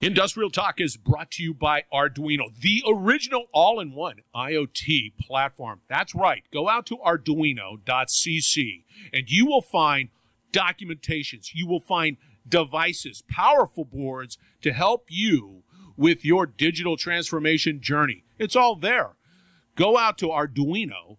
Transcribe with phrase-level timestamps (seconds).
[0.00, 5.80] Industrial Talk is brought to you by Arduino, the original all in one IoT platform.
[5.88, 6.44] That's right.
[6.52, 10.10] Go out to arduino.cc and you will find
[10.52, 12.16] documentations, you will find
[12.48, 15.64] devices, powerful boards to help you
[15.96, 18.22] with your digital transformation journey.
[18.38, 19.16] It's all there.
[19.74, 21.16] Go out to arduino.cc,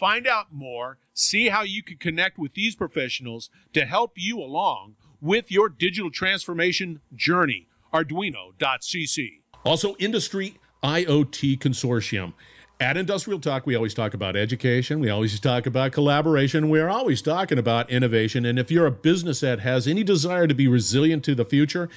[0.00, 4.96] find out more, see how you can connect with these professionals to help you along
[5.22, 7.68] with your digital transformation journey.
[7.94, 9.30] Arduino.cc.
[9.64, 12.34] Also, Industry IoT Consortium.
[12.80, 14.98] At Industrial Talk, we always talk about education.
[14.98, 16.68] We always talk about collaboration.
[16.68, 18.44] We're always talking about innovation.
[18.44, 21.88] And if you're a business that has any desire to be resilient to the future,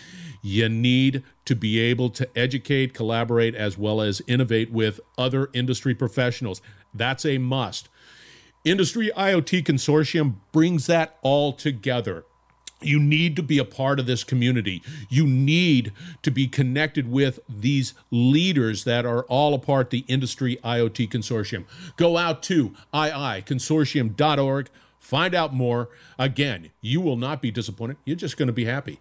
[0.44, 5.96] you need to be able to educate, collaborate, as well as innovate with other industry
[5.96, 6.62] professionals.
[6.94, 7.90] That's a must.
[8.64, 12.26] Industry IoT Consortium brings that all together.
[12.86, 14.84] You need to be a part of this community.
[15.10, 20.58] You need to be connected with these leaders that are all a part the Industry
[20.64, 21.66] IoT Consortium.
[21.98, 24.70] Go out to iiconsortium.org,
[25.00, 25.90] find out more.
[26.20, 27.98] Again, you will not be disappointed.
[28.06, 29.00] You're just going to be happy.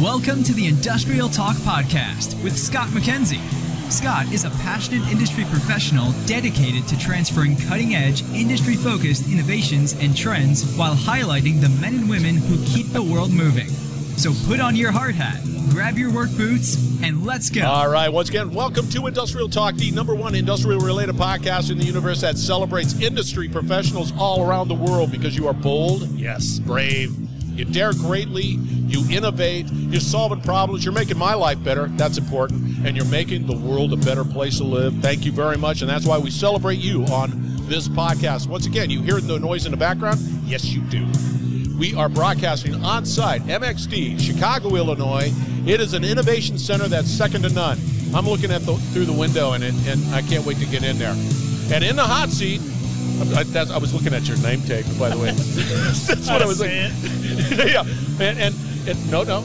[0.00, 3.65] Welcome to the Industrial Talk Podcast with Scott McKenzie.
[3.90, 10.16] Scott is a passionate industry professional dedicated to transferring cutting edge, industry focused innovations and
[10.16, 13.68] trends while highlighting the men and women who keep the world moving.
[14.16, 17.64] So put on your hard hat, grab your work boots, and let's go.
[17.64, 21.78] All right, once again, welcome to Industrial Talk, the number one industrial related podcast in
[21.78, 26.58] the universe that celebrates industry professionals all around the world because you are bold, yes,
[26.58, 27.14] brave,
[27.56, 31.86] you dare greatly, you innovate, you're solving problems, you're making my life better.
[31.88, 32.86] That's important.
[32.86, 34.94] And you're making the world a better place to live.
[35.00, 35.80] Thank you very much.
[35.80, 37.30] And that's why we celebrate you on
[37.68, 38.46] this podcast.
[38.46, 40.20] Once again, you hear the noise in the background?
[40.44, 41.06] Yes, you do.
[41.78, 45.30] We are broadcasting on site, MXD, Chicago, Illinois.
[45.66, 47.78] It is an innovation center that's second to none.
[48.14, 50.96] I'm looking at the through the window and, and I can't wait to get in
[50.96, 51.14] there.
[51.72, 52.60] And in the hot seat,
[53.18, 55.30] I, I, was looking at your name tag, by the way.
[55.32, 56.70] that's what I, was like.
[57.72, 57.82] yeah,
[58.20, 58.54] and, and,
[58.88, 59.42] and no, no,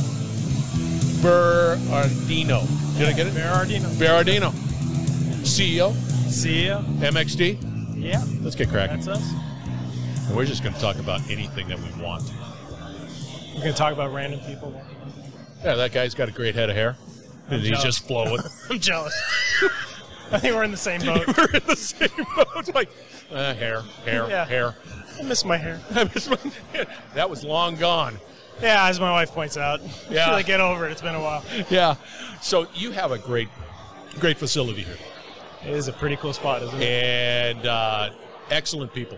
[1.22, 2.68] Berardino.
[2.98, 3.34] Did I get it?
[3.34, 3.88] Berardino.
[3.98, 4.52] Berardino.
[5.44, 5.94] CEO.
[6.28, 6.84] CEO.
[7.00, 7.58] MXD.
[7.96, 8.24] Yeah.
[8.42, 8.98] Let's get cracking.
[8.98, 9.34] That's us.
[10.28, 12.24] And we're just going to talk about anything that we want.
[13.54, 14.82] We're going to talk about random people.
[15.64, 16.98] Yeah, that guy's got a great head of hair.
[17.48, 18.42] I'm and he's just flowing.
[18.70, 19.14] I'm jealous.
[20.36, 21.26] I think we're in the same boat.
[21.38, 22.70] we're in the same boat.
[22.76, 22.90] Like,
[23.32, 24.46] uh, hair, hair, Yeah.
[24.46, 24.76] hair.
[25.20, 25.80] I miss my hair.
[27.14, 28.18] that was long gone.
[28.62, 29.82] Yeah, as my wife points out.
[30.10, 30.32] Yeah.
[30.32, 30.92] like, get over it.
[30.92, 31.44] It's been a while.
[31.70, 31.96] Yeah.
[32.42, 33.50] So you have a great,
[34.20, 34.98] great facility here,
[35.66, 36.86] It is a pretty cool spot, isn't it?
[36.86, 38.10] and uh,
[38.50, 39.18] excellent people.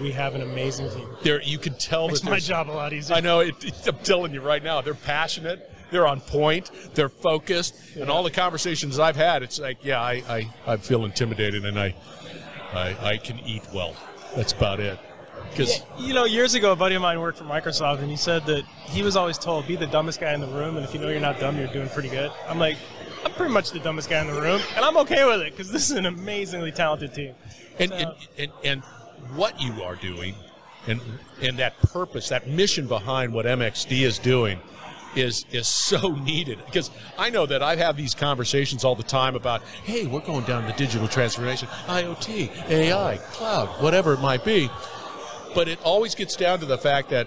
[0.00, 1.08] We have an amazing team.
[1.22, 3.16] There, you can tell Makes that my job a lot easier.
[3.16, 3.40] I know.
[3.40, 5.68] It, it- I'm telling you right now, they're passionate.
[5.90, 6.70] They're on point.
[6.94, 7.74] They're focused.
[7.96, 11.78] And all the conversations I've had, it's like, yeah, I, I, I feel intimidated, and
[11.78, 11.94] I,
[12.72, 13.94] I, I can eat well.
[14.36, 14.98] That's about it.
[15.50, 18.46] Because You know, years ago, a buddy of mine worked for Microsoft, and he said
[18.46, 21.00] that he was always told, be the dumbest guy in the room, and if you
[21.00, 22.30] know you're not dumb, you're doing pretty good.
[22.48, 22.76] I'm like,
[23.24, 25.72] I'm pretty much the dumbest guy in the room, and I'm okay with it, because
[25.72, 27.34] this is an amazingly talented team.
[27.80, 28.82] and, So- and, and and
[29.36, 30.34] what you are doing,
[30.86, 31.00] and
[31.42, 34.60] and that purpose, that mission behind what MXD is doing,
[35.14, 36.64] is is so needed.
[36.64, 40.44] Because I know that I have these conversations all the time about, hey, we're going
[40.44, 44.70] down the digital transformation, IoT, AI, cloud, whatever it might be.
[45.54, 47.26] But it always gets down to the fact that,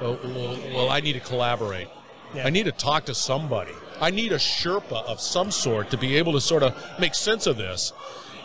[0.00, 1.88] oh, well, well, I need to collaborate.
[2.34, 2.46] Yeah.
[2.46, 3.72] I need to talk to somebody.
[4.00, 7.46] I need a Sherpa of some sort to be able to sort of make sense
[7.46, 7.92] of this.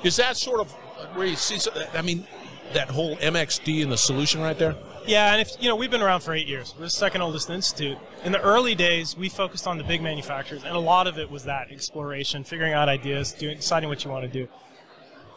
[0.03, 0.72] Is that sort of
[1.16, 1.59] where you see?
[1.94, 2.25] I mean,
[2.73, 4.75] that whole MXD and the solution right there.
[5.09, 6.75] Yeah, and if you know, we've been around for eight years.
[6.78, 7.97] We're the second oldest institute.
[8.25, 11.31] In the early days, we focused on the big manufacturers, and a lot of it
[11.31, 14.47] was that exploration, figuring out ideas, doing, deciding what you want to do.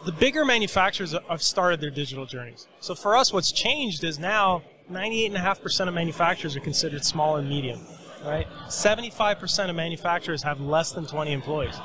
[0.05, 2.69] The bigger manufacturers have started their digital journeys.
[2.81, 7.81] So for us, what's changed is now 98.5% of manufacturers are considered small and medium.
[8.27, 8.47] Right?
[8.67, 11.81] 75% of manufacturers have less than 20 employees.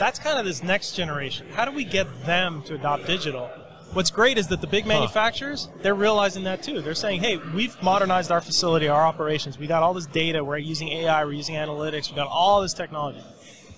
[0.00, 1.46] That's kind of this next generation.
[1.52, 3.48] How do we get them to adopt digital?
[3.92, 6.80] What's great is that the big manufacturers, they're realizing that too.
[6.80, 9.58] They're saying, hey, we've modernized our facility, our operations.
[9.58, 10.44] We got all this data.
[10.44, 11.24] We're using AI.
[11.24, 12.08] We're using analytics.
[12.08, 13.20] We've got all this technology.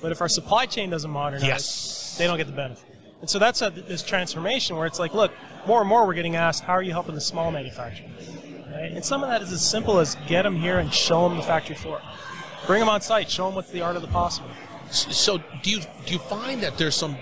[0.02, 2.16] But if our supply chain doesn't modernize, Yes.
[2.18, 2.84] they don't get the benefit.
[3.22, 5.32] And so that's a, this transformation where it's like, look,
[5.66, 8.08] more and more we're getting asked, how are you helping the small manufacturer?
[8.70, 8.90] Right?
[8.92, 11.42] And some of that is as simple as get them here and show them the
[11.42, 12.02] factory floor.
[12.66, 13.30] Bring them on site.
[13.30, 14.50] Show them what's the art of the possible.
[14.90, 17.16] So do you do you find that there's some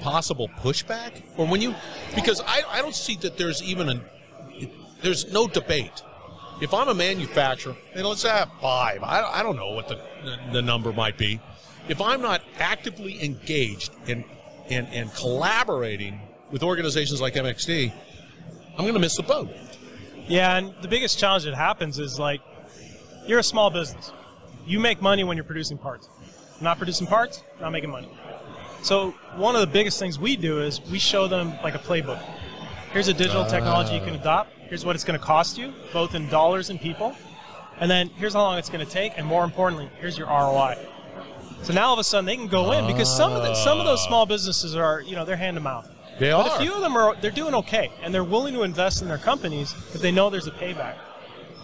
[0.00, 1.74] possible pushback, or when you
[2.14, 4.00] because I I don't see that there's even a
[5.02, 6.02] there's no debate
[6.60, 10.00] if I'm a manufacturer, and let's have five, I, I don't know what the,
[10.52, 11.40] the, number might be.
[11.88, 14.24] If I'm not actively engaged in,
[14.70, 16.20] and, and collaborating
[16.50, 17.92] with organizations like MXD,
[18.72, 19.50] I'm going to miss the boat.
[20.26, 22.40] Yeah, and the biggest challenge that happens is like
[23.26, 24.12] you're a small business.
[24.66, 26.08] You make money when you're producing parts.
[26.60, 28.08] Not producing parts, not making money.
[28.84, 32.22] So one of the biggest things we do is we show them like a playbook.
[32.92, 34.20] Here's a digital technology you can ah.
[34.20, 34.50] adopt.
[34.68, 37.16] Here's what it's going to cost you, both in dollars and people.
[37.80, 40.76] And then here's how long it's going to take, and more importantly, here's your ROI.
[41.62, 43.80] So now all of a sudden they can go in because some of the, some
[43.80, 44.08] of those ah.
[44.08, 45.90] small businesses are you know they're hand to mouth.
[46.18, 46.56] They But are.
[46.56, 49.16] a few of them are they're doing okay, and they're willing to invest in their
[49.16, 50.96] companies if they know there's a payback.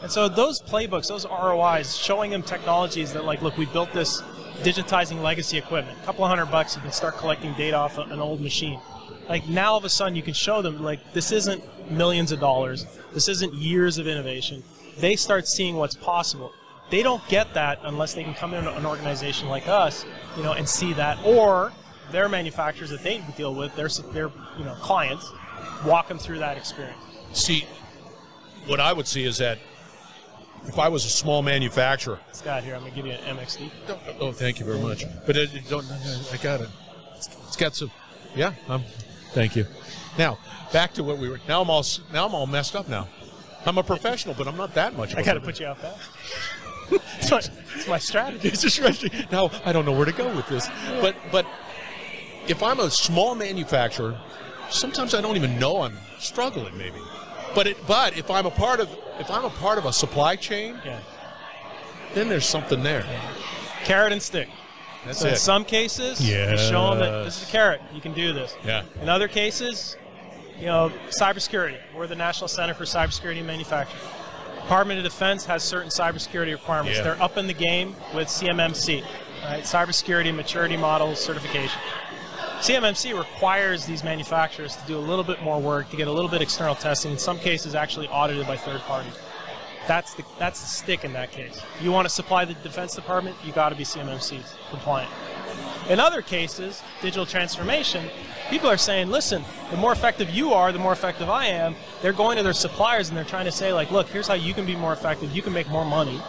[0.00, 4.22] And so those playbooks, those ROIs, showing them technologies that like, look, we built this
[4.62, 5.98] digitizing legacy equipment.
[6.02, 8.80] A couple hundred bucks, you can start collecting data off an old machine.
[9.28, 12.40] Like now, all of a sudden, you can show them like this isn't millions of
[12.40, 12.86] dollars.
[13.12, 14.62] This isn't years of innovation.
[14.98, 16.52] They start seeing what's possible.
[16.90, 20.04] They don't get that unless they can come in an organization like us,
[20.36, 21.72] you know, and see that, or
[22.10, 25.30] their manufacturers that they deal with, their their you know clients,
[25.84, 26.98] walk them through that experience.
[27.32, 27.66] See,
[28.66, 29.58] what I would see is that
[30.66, 33.70] if I was a small manufacturer, Scott, here I'm gonna give you an MXD.
[34.20, 35.04] oh, thank you very much.
[35.26, 35.86] But it don't,
[36.32, 36.68] I got it.
[37.16, 37.90] It's got some,
[38.34, 38.52] yeah.
[38.68, 38.84] Um,
[39.32, 39.66] thank you.
[40.18, 40.38] Now
[40.72, 41.40] back to what we were.
[41.48, 42.88] Now I'm all now I'm all messed up.
[42.88, 43.08] Now
[43.66, 45.14] I'm a professional, but I'm not that much.
[45.14, 45.96] I gotta put you out that.
[46.90, 48.48] it's, my, it's my strategy.
[48.48, 49.26] It's a strategy.
[49.30, 50.68] Now I don't know where to go with this,
[51.00, 51.46] but but
[52.48, 54.18] if I'm a small manufacturer,
[54.70, 56.76] sometimes I don't even know I'm struggling.
[56.76, 56.98] Maybe,
[57.54, 58.88] but it but if I'm a part of
[59.18, 60.98] if I'm a part of a supply chain, Yeah.
[62.14, 63.04] then there's something there.
[63.84, 64.48] Carrot and stick.
[65.06, 67.80] That's So in some cases, you show them that this is a carrot.
[67.94, 68.54] You can do this.
[68.64, 68.82] Yeah.
[69.00, 69.96] In other cases,
[70.58, 71.78] you know, cybersecurity.
[71.94, 74.02] We're the National Center for Cybersecurity and Manufacturing.
[74.56, 76.98] Department of Defense has certain cybersecurity requirements.
[76.98, 77.04] Yeah.
[77.04, 79.02] They're up in the game with CMMC,
[79.42, 79.64] right?
[79.64, 81.80] Cybersecurity Maturity Model Certification.
[82.60, 86.30] CMMC requires these manufacturers to do a little bit more work to get a little
[86.30, 87.10] bit external testing.
[87.10, 89.18] In some cases, actually audited by third parties.
[89.88, 91.62] That's the that's the stick in that case.
[91.80, 95.10] You want to supply the Defense Department, you got to be CMMC compliant.
[95.88, 98.04] In other cases, digital transformation,
[98.50, 101.74] people are saying, listen, the more effective you are, the more effective I am.
[102.02, 104.52] They're going to their suppliers and they're trying to say, like, look, here's how you
[104.52, 105.34] can be more effective.
[105.34, 106.20] You can make more money.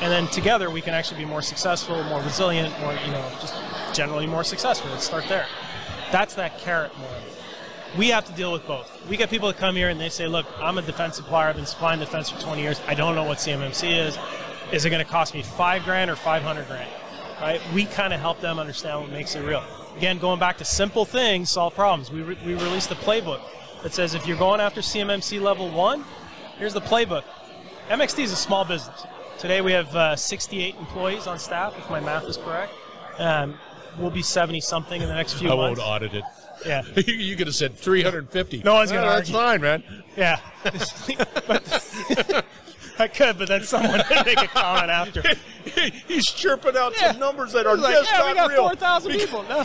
[0.00, 3.54] And then together we can actually be more successful, more resilient, more, you know, just
[3.92, 4.90] generally more successful.
[4.90, 5.46] Let's start there.
[6.10, 7.22] That's that carrot model.
[7.96, 9.08] We have to deal with both.
[9.08, 11.48] We get people that come here and they say, look, I'm a defense supplier.
[11.48, 12.80] I've been supplying defense for 20 years.
[12.86, 14.18] I don't know what CMMC is.
[14.72, 16.90] Is it going to cost me five grand or 500 grand?
[17.40, 17.60] Right?
[17.72, 19.64] We kind of help them understand what makes it real.
[19.96, 22.10] Again, going back to simple things, solve problems.
[22.10, 23.40] We, re- we released a playbook
[23.82, 26.04] that says if you're going after CMMC level one,
[26.58, 27.24] here's the playbook.
[27.88, 29.06] MXD is a small business.
[29.38, 32.72] Today we have uh, 68 employees on staff, if my math is correct.
[33.18, 33.58] Um,
[33.98, 35.80] we'll be 70 something in the next few I months.
[35.80, 36.24] won't audit it.
[36.66, 36.82] Yeah.
[36.96, 38.62] you you could have said 350.
[38.64, 39.82] No one's gonna Yeah, That's fine, man.
[40.16, 40.40] Yeah.
[41.46, 42.44] But-
[43.00, 45.22] I could, but then someone would make a comment after.
[46.08, 47.12] He's chirping out Yeah.
[47.12, 48.62] some numbers that are Like, just yeah, not we got real.
[48.64, 49.44] 4,000 people.
[49.44, 49.64] No.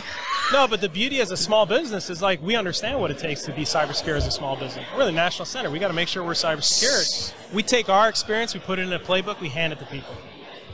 [0.52, 3.42] no, but the beauty as a small business is like we understand what it takes
[3.42, 4.86] to be cyber secure as a small business.
[4.96, 5.68] We're the national center.
[5.68, 7.34] We got to make sure we're cyber secure.
[7.52, 10.14] We take our experience, we put it in a playbook, we hand it to people.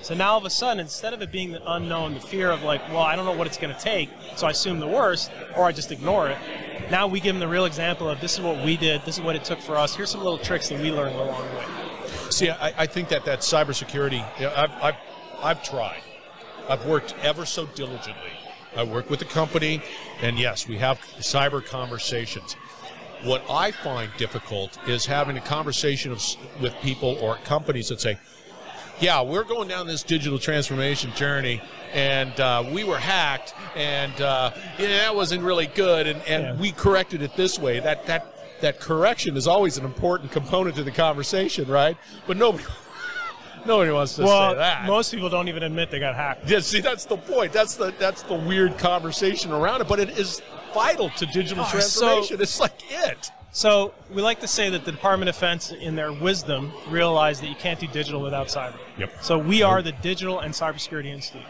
[0.03, 2.63] So now all of a sudden, instead of it being the unknown, the fear of
[2.63, 5.31] like, well, I don't know what it's going to take, so I assume the worst,
[5.57, 6.39] or I just ignore it.
[6.91, 9.23] Now we give them the real example of this is what we did, this is
[9.23, 9.95] what it took for us.
[9.95, 11.65] Here's some little tricks that we learned along the way.
[12.31, 14.97] See, I, I think that that cybersecurity, yeah, I've, I've,
[15.43, 16.01] I've tried.
[16.69, 18.31] I've worked ever so diligently.
[18.77, 19.83] I work with a company,
[20.23, 22.55] and yes, we have cyber conversations.
[23.23, 26.23] What I find difficult is having a conversation of,
[26.61, 28.19] with people or companies that say,
[29.01, 31.61] yeah, we're going down this digital transformation journey,
[31.93, 36.55] and uh, we were hacked, and uh, yeah, that wasn't really good, and, and Yeah.
[36.57, 37.81] we corrected it this way.
[37.81, 38.27] That that
[38.61, 41.97] that correction is always an important component to the conversation, right?
[42.27, 42.65] But nobody
[43.67, 44.87] nobody wants to well, say that.
[44.87, 46.49] most people don't even admit they got hacked.
[46.49, 47.53] yeah, see, that's the point.
[47.53, 50.43] That's the that's the weird conversation around it, but it is
[50.75, 52.41] vital to digital Oh, so- transformation.
[52.41, 53.31] it's like it.
[53.53, 57.49] So we like to say that the Department of Defense, in their wisdom, realized that
[57.49, 58.77] you can't do digital without cyber.
[58.99, 59.23] Yep.
[59.23, 61.43] So we are the Digital and Cybersecurity Institute.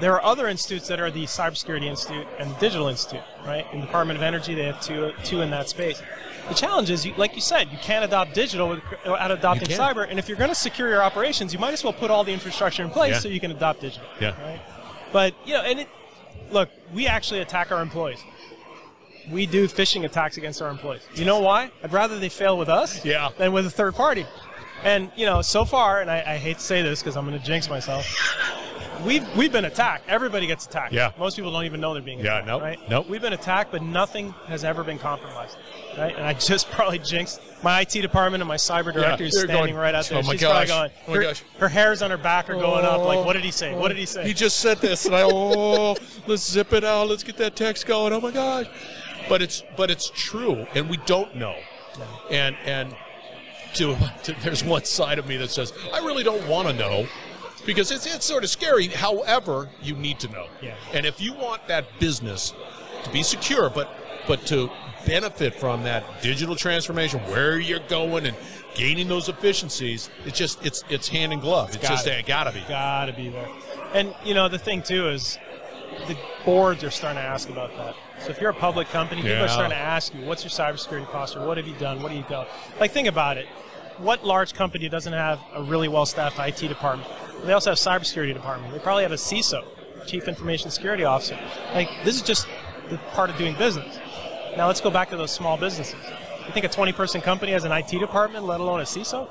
[0.00, 3.66] There are other institutes that are the Cybersecurity Institute and the Digital Institute, right?
[3.72, 6.00] In the Department of Energy, they have two, two in that space.
[6.48, 10.08] The challenge is, like you said, you can't adopt digital without adopting cyber.
[10.08, 12.32] And if you're going to secure your operations, you might as well put all the
[12.32, 13.18] infrastructure in place Yeah.
[13.18, 14.06] so you can adopt digital.
[14.20, 14.40] Yeah.
[14.40, 14.60] Right?
[15.12, 15.88] But you know, and it,
[16.52, 18.20] look, we actually attack our employees.
[19.30, 21.02] We do phishing attacks against our employees.
[21.14, 21.70] You know why?
[21.82, 23.30] I'd rather they fail with us Yeah.
[23.38, 24.26] than with a third party.
[24.84, 27.38] And you know, so far, and I, I hate to say this because I'm going
[27.38, 28.06] to jinx myself.
[29.04, 30.08] We've we've been attacked.
[30.08, 30.92] Everybody gets attacked.
[30.92, 31.12] Yeah.
[31.18, 32.46] Most people don't even know they're being attacked.
[32.48, 32.80] Yeah, attacked.
[32.80, 32.90] nope, Right.
[32.90, 33.08] nope.
[33.08, 35.56] We've been attacked, but nothing has ever been compromised.
[35.96, 36.14] Right.
[36.16, 39.74] And I just probably jinxed my IT department and my cyber director is standing going,
[39.74, 40.18] right out oh there.
[40.18, 40.90] "Oh my She's gosh, going.
[41.06, 43.00] oh my her, gosh." her hairs on her back are going up.
[43.04, 43.22] Like, Oh.
[43.24, 43.72] what did he say?
[43.74, 44.06] What did he oh.
[44.06, 44.24] say?
[44.26, 47.08] He just said this, and I oh, let's zip it out.
[47.08, 48.12] Let's get that text going.
[48.12, 48.66] Oh my gosh!
[49.28, 51.56] But it's but it's true, and we don't know.
[52.30, 52.96] And and
[53.74, 57.06] to, to there's one side of me that says I really don't want to know
[57.66, 58.88] because it's it's sort of scary.
[58.88, 60.46] However, you need to know.
[60.62, 60.74] Yeah.
[60.92, 62.54] And if you want that business
[63.04, 63.90] to be secure, but
[64.26, 64.70] but to
[65.06, 68.36] benefit from that digital transformation, where you're going and
[68.74, 71.74] gaining those efficiencies, it's just it's it's hand in glove.
[71.74, 72.64] It's, just gotta it gotta be.
[72.68, 73.48] Gotta be there.
[73.92, 75.38] And you know the thing too is
[76.06, 77.94] the boards are starting to ask about that.
[78.20, 79.44] So if you're a public company, people Yeah.
[79.44, 81.40] are starting to ask you, "What's your cybersecurity posture?
[81.40, 82.02] What have you done?
[82.02, 82.46] What do you go?"
[82.80, 83.46] Like think about it.
[83.98, 87.10] What large company doesn't have a really well-staffed IT department?
[87.44, 88.72] They also have cybersecurity department.
[88.72, 89.64] They probably have a CISO,
[90.06, 91.36] Chief Information Security Officer.
[91.74, 92.46] Like this is just
[92.90, 93.98] the part of doing business.
[94.56, 95.96] Now let's go back to those small businesses.
[96.46, 99.28] You think a 20-person company has an IT department, let alone a CISO?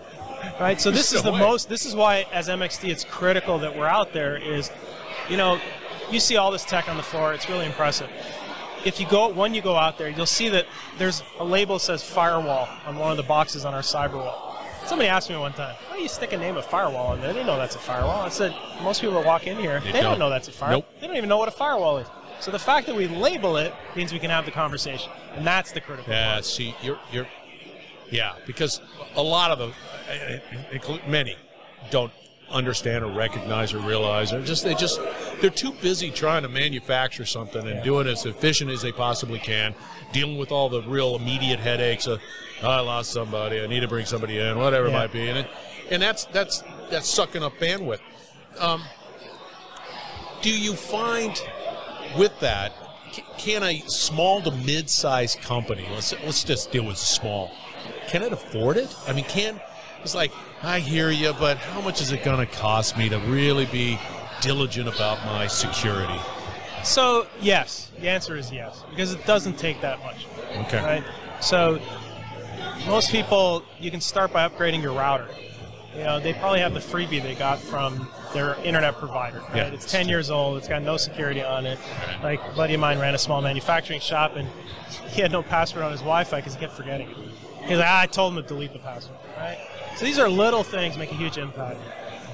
[0.59, 0.79] Right.
[0.79, 1.39] So this is the way.
[1.39, 1.67] most.
[1.67, 4.37] This is why, as MXD, it's critical that we're out there.
[4.37, 4.69] Is,
[5.29, 5.59] you know,
[6.11, 7.33] you see all this tech on the floor.
[7.33, 8.09] It's really impressive.
[8.85, 10.65] If you go when you go out there, you'll see that
[10.97, 14.43] there's a label that says firewall on one of the boxes on our cyber wall.
[14.85, 17.33] Somebody asked me one time, "Why do you stick a name of firewall in there?"
[17.33, 18.21] They know that's a firewall.
[18.21, 20.03] I said, most people that walk in here, they, don't.
[20.03, 20.79] don't know that's a firewall.
[20.79, 21.01] Nope.
[21.01, 22.07] They don't even know what a firewall is.
[22.39, 25.71] So the fact that we label it means we can have the conversation, and that's
[25.73, 26.45] the critical Yeah, part.
[26.45, 27.27] see, you're you're,
[28.11, 28.79] yeah, because
[29.15, 29.73] a lot of them,
[30.09, 30.37] uh,
[30.71, 31.35] include many,
[31.89, 32.13] don't
[32.49, 34.99] understand or recognize or realize, or just they just
[35.41, 39.39] they're too busy trying to manufacture something and doing it as efficient as they possibly
[39.39, 39.75] can,
[40.13, 42.21] dealing with all the real immediate headaches of
[42.63, 45.39] "Oh, I lost somebody, I need to bring somebody in, whatever it might be, and
[45.39, 45.47] it,
[45.91, 47.99] and that's that's that's sucking up bandwidth.
[48.59, 48.81] Um,
[50.41, 51.41] do you find
[52.17, 52.73] with that,
[53.37, 57.51] can a small to mid-sized company, let's let's just deal with small,
[58.07, 58.95] can it afford it?
[59.07, 59.59] I mean, can
[60.01, 60.31] it's like
[60.63, 63.99] I hear you, but how much is it going to cost me to really be
[64.41, 66.19] diligent about my security?
[66.83, 70.25] So yes, the answer is yes because it doesn't take that much.
[70.65, 70.83] Okay.
[70.83, 71.03] Right.
[71.41, 71.79] So
[72.87, 75.27] most people, you can start by upgrading your router.
[75.95, 79.39] You know, they probably have the freebie they got from their internet provider.
[79.39, 79.55] Right?
[79.55, 80.11] Yeah, it's it's 10 true.
[80.11, 80.57] years old.
[80.57, 81.79] It's got no security on it.
[82.21, 84.47] Like a buddy of mine ran a small manufacturing shop and
[85.09, 87.17] he had no password on his Wi-Fi because he kept forgetting it.
[87.65, 89.17] He's like, ah, I told him to delete the password.
[89.37, 89.57] Right.
[89.97, 91.79] So these are little things make a huge impact.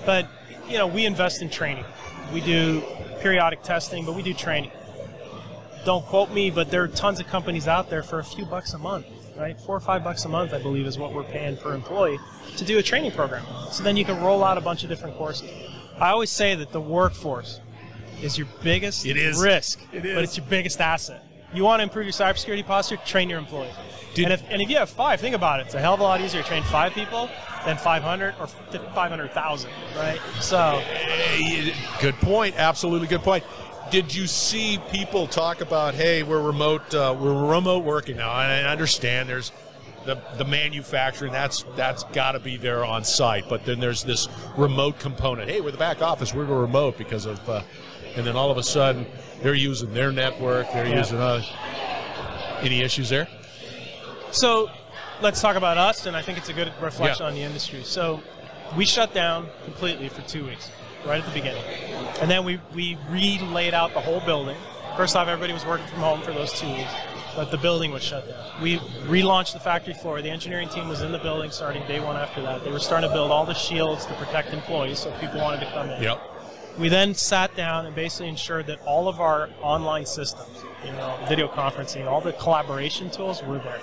[0.06, 0.28] But
[0.70, 1.86] you know, we invest in training.
[2.34, 2.84] We do
[3.22, 4.72] periodic testing, but we do training
[5.86, 8.74] don't quote me, but there are tons of companies out there for a few bucks
[8.74, 9.06] a month,
[9.38, 9.60] right?
[9.62, 12.20] Four or five bucks a month, I believe, is what we're paying per employee
[12.58, 13.44] to do a training program.
[13.72, 15.50] So then you can roll out a bunch of different courses.
[16.00, 17.60] I always say that the workforce
[18.22, 19.42] is your biggest It is.
[19.42, 21.24] risk, It but it's your biggest asset.
[21.54, 22.98] You want to improve your cybersecurity posture?
[22.98, 23.74] Train your employees.
[24.14, 25.66] Did- and if and if you have five, think about it.
[25.68, 27.30] It's a hell of a lot easier to train five people
[27.66, 30.20] than 500 or 500,000, right?
[30.42, 30.82] So
[32.02, 32.56] Good point.
[32.58, 33.44] Absolutely good point.
[33.92, 38.32] Did you see people talk about, hey, we're remote, uh, we're remote working now?
[38.32, 39.52] And I understand there's
[40.06, 44.28] the the manufacturing that's that's got to be there on site, but then there's this
[44.58, 45.50] remote component.
[45.50, 47.62] Hey, we're the back office, we're remote because of, uh,
[48.16, 49.06] and then all of a sudden
[49.42, 50.98] they're using their network, they're Yeah.
[50.98, 51.42] using uh,
[52.62, 53.28] any issues there?
[54.34, 54.70] So
[55.22, 57.28] let's talk about us, and I think it's a good reflection Yeah.
[57.28, 57.84] on the industry.
[57.84, 58.22] So
[58.76, 60.72] we shut down completely for two weeks,
[61.06, 61.64] right at the beginning.
[62.20, 64.58] And then we, we re-laid out the whole building.
[64.98, 66.92] First off, everybody was working from home for those two weeks,
[67.36, 68.62] but the building was shut down.
[68.62, 70.22] We relaunched the factory floor.
[70.22, 72.64] The engineering team was in the building starting day one after that.
[72.64, 75.72] They were starting to build all the shields to protect employees so people wanted to
[75.72, 76.02] come in.
[76.02, 76.22] Yep.
[76.80, 81.20] We then sat down and basically ensured that all of our online systems, you know,
[81.30, 83.80] video conferencing, all the collaboration tools were there.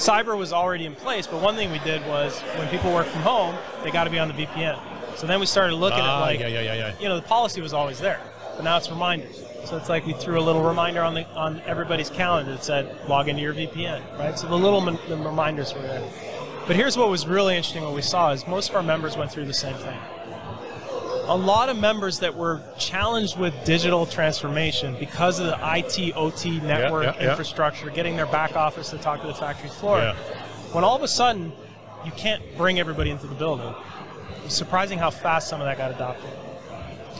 [0.00, 3.20] Cyber was already in place, but one thing we did was when people work from
[3.20, 3.54] home,
[3.84, 4.80] they got to be on the VPN.
[5.16, 6.94] So then we started looking at Ah, like, yeah, yeah, yeah, yeah.
[6.98, 8.18] you know, the policy was always there,
[8.56, 9.44] but now it's reminders.
[9.66, 12.96] So it's like we threw a little reminder on the on everybody's calendar that said
[13.10, 14.38] log into your VPN, right?
[14.38, 16.02] So the little the reminders were there.
[16.66, 17.82] But here's what was really interesting.
[17.82, 19.98] What we saw is most of our members went through the same thing
[21.24, 26.60] a lot of members that were challenged with digital transformation because of the IT OT
[26.60, 27.30] network yeah, yeah.
[27.30, 29.98] infrastructure, getting their back office to talk to the factory floor.
[29.98, 30.14] Yeah.
[30.72, 31.52] When all of a sudden
[32.04, 33.74] you can't bring everybody into the building,
[34.44, 36.30] it's surprising how fast some of that got adopted.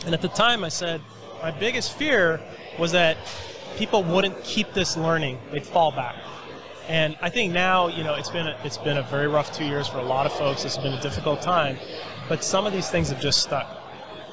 [0.05, 1.01] And at the time, I said
[1.41, 2.41] my biggest fear
[2.79, 3.17] was that
[3.77, 6.15] people wouldn't keep this learning; they'd fall back.
[6.87, 9.65] And I think now, you know, it's been a, it's been a very rough two
[9.65, 10.65] years for a lot of folks.
[10.65, 11.77] It's been a difficult time,
[12.27, 13.81] but some of these things have just stuck.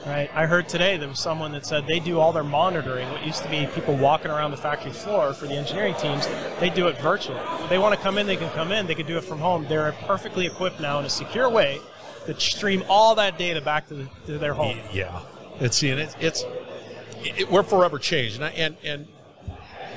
[0.09, 0.31] Right.
[0.35, 3.11] I heard today there was someone that said they do all their monitoring.
[3.11, 6.27] What used to be people walking around the factory floor for the engineering teams,
[6.61, 7.39] they do it virtually.
[7.63, 8.87] If they want to come in, they can come in.
[8.87, 9.67] They can do it from home.
[9.69, 11.79] They're perfectly equipped now in a secure way
[12.25, 14.79] to stream all that data back to, the, to their home.
[14.93, 15.21] Yeah,
[15.61, 16.45] it's and it's, it's
[17.23, 19.07] it, we're forever changed, and I, and and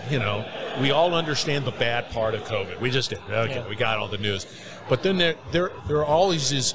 [0.10, 0.46] you know
[0.82, 2.82] we all understand the bad part of COVID.
[2.82, 3.20] We just did.
[3.30, 3.68] Okay, Yeah.
[3.68, 4.46] we got all the news,
[4.90, 6.74] but then there there there are always these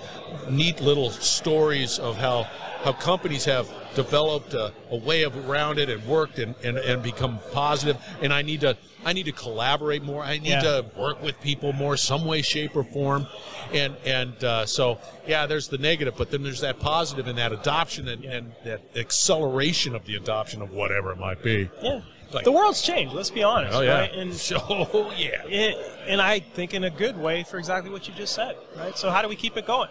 [0.51, 2.45] neat little stories of how
[2.85, 7.03] how companies have developed a, a way of around it and worked and, and, and
[7.03, 7.97] become positive.
[8.23, 10.61] and I need to I need to collaborate more I need Yeah.
[10.61, 13.27] to work with people more some way shape or form
[13.73, 17.53] and and uh, so yeah there's the negative but then there's that positive and that
[17.53, 22.01] adoption and, and that acceleration of the adoption of whatever it might be Yeah.
[22.33, 23.15] Like- the world's changed.
[23.15, 23.75] Let's be honest.
[23.75, 24.13] oh yeah Right?
[24.13, 28.09] And so oh, yeah it, and I think in a good way for exactly what
[28.09, 28.97] you just said, right?
[28.97, 29.89] So how do we keep it going?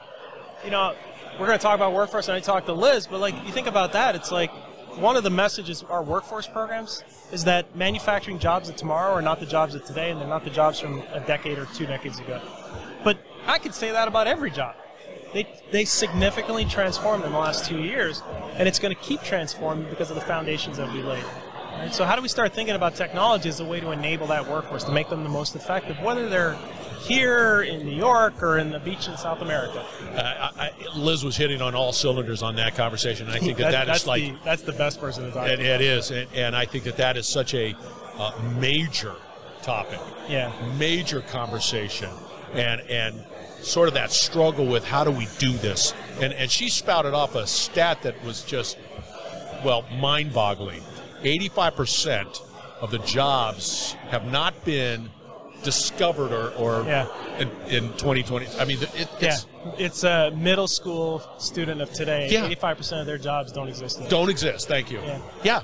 [0.63, 0.95] You know,
[1.39, 3.67] we're going to talk about workforce, and I talked to Liz, but like you think
[3.67, 4.51] about that, it's like
[4.97, 9.39] one of the messages our workforce programs is that manufacturing jobs of tomorrow are not
[9.39, 12.19] the jobs of today, and they're not the jobs from a decade or two decades
[12.19, 12.41] ago.
[13.03, 14.75] But I could say that about every job.
[15.33, 18.23] They, they significantly transformed in the last two years,
[18.53, 21.25] and it's going to keep transforming because of the foundations that we laid.
[21.77, 21.94] Right?
[21.94, 24.84] So, how do we start thinking about technology as a way to enable that workforce
[24.86, 26.58] to make them the most effective, whether they're
[27.01, 29.86] here in New York or in the beach in South America?
[30.13, 33.72] Uh, I, I, Liz was hitting on all cylinders on that conversation I think that,
[33.72, 35.63] that that's like the, that's the best person to talk It, to.
[35.63, 37.75] it is, and, and I think that that is such a
[38.17, 39.15] uh, major
[39.62, 42.10] topic, Yeah, major conversation,
[42.53, 43.24] and and
[43.62, 45.94] sort of that struggle with how do we do this.
[46.22, 48.77] And and she spouted off a stat that was just
[49.63, 50.82] well mind-boggling.
[51.25, 52.41] Eighty-five percent
[52.82, 55.10] of the jobs have not been
[55.63, 57.08] discovered or, or Yeah.
[57.39, 58.48] in, in 2020.
[58.60, 59.29] I mean, it, yeah.
[59.29, 59.46] it's
[59.77, 62.29] It's a middle school student of today.
[62.29, 62.46] Yeah.
[62.46, 63.98] Eighty-five percent of their jobs don't exist.
[63.98, 64.10] Anymore.
[64.12, 64.68] don't exist.
[64.68, 65.00] Thank you.
[65.01, 65.22] Yeah.
[65.44, 65.61] yeah.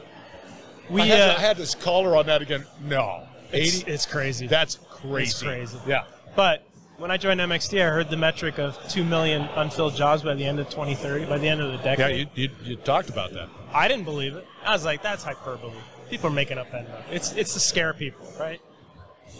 [0.89, 2.65] We I, had, uh, I had this caller on that again.
[2.83, 3.91] No, it's, eighty.
[3.91, 4.47] it's crazy.
[4.47, 5.23] That's crazy.
[5.31, 5.77] It's crazy.
[5.87, 6.03] Yeah.
[6.35, 6.65] But
[7.01, 10.45] when I joined MXD, I heard the metric of 2 million unfilled jobs by the
[10.45, 12.29] end of 2030, by the end of the Yeah, decade.
[12.35, 13.49] you, you, you talked about that.
[13.73, 14.45] I didn't believe it.
[14.63, 15.73] I was like, that's hyperbole.
[16.09, 17.03] People are making up that number.
[17.11, 18.61] It's, it's to scare people, right?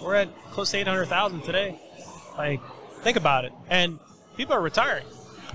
[0.02, 1.80] We're at close to 800,000 today.
[2.38, 2.62] Like,
[3.02, 3.54] think about it.
[3.70, 4.00] And
[4.38, 5.06] people are retiring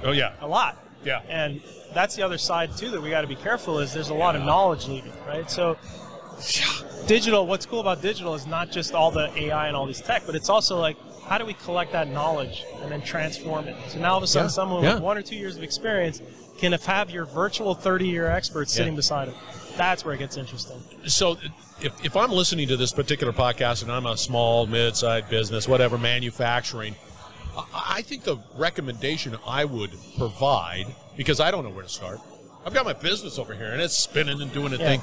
[0.05, 0.35] Oh yeah.
[0.41, 0.77] a lot.
[1.05, 1.23] Yeah.
[1.29, 1.61] And
[1.93, 4.37] that's the other side, too, that we got to be careful is there's a lot
[4.37, 5.51] of knowledge leaving, right?
[5.51, 5.77] So,
[7.07, 10.23] digital, what's cool about digital is not just all the AI and all these tech,
[10.27, 13.77] but it's also like, how do we collect that knowledge and then transform it?
[13.89, 14.95] So now all of a sudden, Yeah, someone yeah.
[14.95, 16.21] with one or two years of experience
[16.59, 18.97] can have your virtual 30 year expert sitting Yeah.
[18.97, 19.35] beside him.
[19.77, 20.83] That's where it gets interesting.
[21.07, 21.37] So
[21.81, 25.99] if, if I'm listening to this particular podcast and I'm a small, mid-sized business, whatever,
[25.99, 26.95] manufacturing,
[27.75, 32.21] I think the recommendation I would provide, because I don't know where to start,
[32.67, 34.85] I've got my business over here and it's spinning and doing a Yeah.
[34.87, 35.03] thing.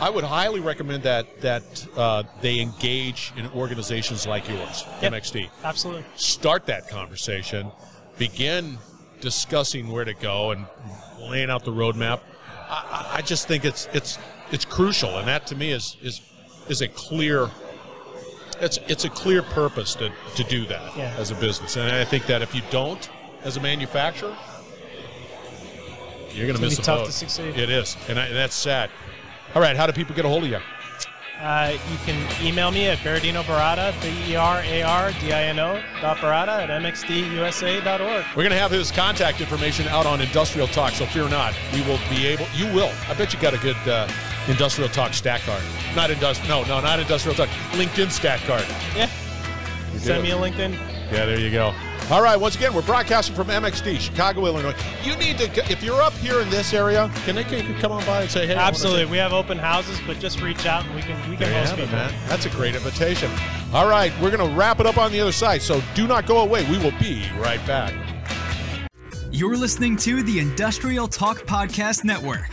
[0.00, 5.12] I would highly recommend that that uh, they engage in organizations like yours, Yep.
[5.12, 5.50] MXD.
[5.62, 6.04] Absolutely.
[6.16, 7.70] start that conversation,
[8.16, 8.78] begin
[9.20, 10.64] discussing where to go and
[11.20, 12.20] laying out the roadmap.
[12.68, 14.18] I, I- I just think it's it's
[14.50, 16.22] it's crucial, and that to me is is
[16.68, 17.50] is a clear.
[18.60, 21.14] It's it's a clear purpose to, to do that Yeah.
[21.18, 23.06] as a business, and I think that if you don't,
[23.42, 24.34] as a manufacturer,
[26.36, 27.06] you're going to miss be the tough boat.
[27.06, 27.56] to succeed.
[27.56, 28.90] It is, and, I, and that's sad.
[29.54, 30.58] All right, how do people get a hold of you?
[31.40, 35.44] Uh, you can email me at Berardino Baratta, B E R A R D I
[35.44, 38.24] N O dot Baratta at mxdusa.org.
[38.34, 41.54] We're going to have his contact information out on Industrial Talk, so fear not.
[41.74, 42.46] We will be able.
[42.54, 42.90] You will.
[43.08, 44.08] I bet you got a good uh,
[44.48, 45.62] Industrial Talk stack card.
[45.94, 47.48] Not Industrial, No, no, not Industrial Talk.
[47.72, 48.64] LinkedIn stack card.
[48.96, 49.10] Yeah.
[49.98, 50.72] Send me a LinkedIn.
[51.12, 51.74] Yeah, there you go.
[52.08, 52.36] All right.
[52.38, 54.74] Once again, we're broadcasting from MXD, Chicago, Illinois.
[55.02, 55.46] You need to.
[55.70, 58.30] If you're up here in this area, can they can you come on by and
[58.30, 58.54] say, "Hey"?
[58.54, 59.06] Absolutely.
[59.06, 61.74] We have open houses, but just reach out and we can we can There host
[61.74, 61.90] people.
[61.96, 62.14] man.
[62.28, 63.28] That's a great invitation.
[63.72, 65.62] All right, we're going to wrap it up on the other side.
[65.62, 66.64] So do not go away.
[66.70, 67.92] We will be right back.
[69.32, 72.48] You're listening to the Industrial Talk Podcast Network.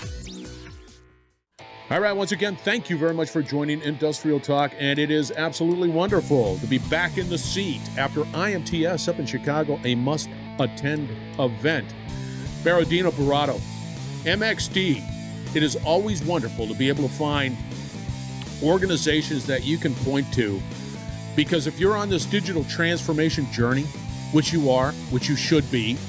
[1.94, 5.32] All right, once again, thank you very much for joining Industrial Talk, and it is
[5.32, 10.28] absolutely wonderful to be back in the seat after IMTS up in Chicago, a must
[10.58, 11.94] attend event.
[12.64, 13.62] Berardino Baratta,
[14.24, 15.04] MXD.
[15.56, 17.56] It is always wonderful to be able to find
[18.64, 20.60] organizations that you can point to
[21.36, 23.84] because if you're on this digital transformation journey,
[24.32, 26.00] which you are, which you should be,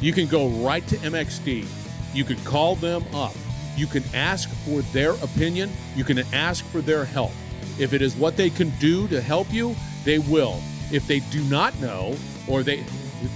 [0.00, 1.66] you can go right to MXD.
[2.14, 3.34] You can call them up.
[3.76, 5.70] You can ask for their opinion.
[5.96, 7.32] You can ask for their help.
[7.78, 10.60] If it is what they can do to help you, they will.
[10.92, 12.84] If they do not know, or they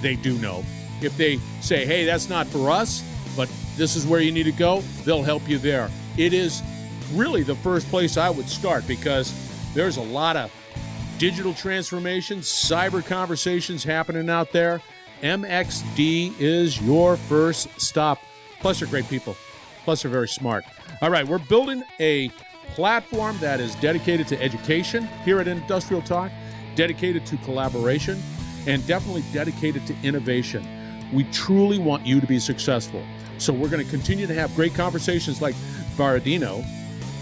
[0.00, 0.64] they do know,
[1.00, 3.02] if they say, "Hey, that's not for us,"
[3.36, 5.90] but this is where you need to go, they'll help you there.
[6.16, 6.62] It is
[7.14, 9.32] really the first place I would start because
[9.74, 10.52] there's a lot of
[11.18, 14.80] digital transformation, cyber conversations happening out there.
[15.22, 18.20] MXD is your first stop.
[18.60, 19.36] Plus, they're great people.
[19.84, 20.64] Plus, they're very smart.
[21.00, 22.30] All right, we're building a
[22.74, 26.30] platform that is dedicated to education here at Industrial Talk,
[26.74, 28.20] dedicated to collaboration,
[28.66, 30.66] and definitely dedicated to innovation.
[31.12, 33.02] We truly want you to be successful.
[33.38, 35.54] So we're going to continue to have great conversations like
[35.96, 36.64] Berardino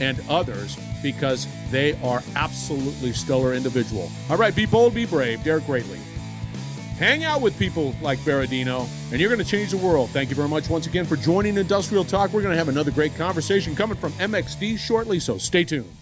[0.01, 4.11] and others because they are absolutely stellar individual.
[4.29, 6.01] All right, be bold, be brave, dare greatly.
[6.99, 10.09] Hang out with people like Berardino, and you're going to change the world.
[10.11, 12.33] Thank you very much once again for joining Industrial Talk.
[12.33, 15.93] We're going to have another great conversation coming from MXD shortly, so stay tuned.